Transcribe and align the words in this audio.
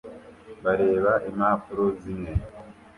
bareba 0.63 1.11
impapuro 1.29 1.83
zimwe 2.01 2.31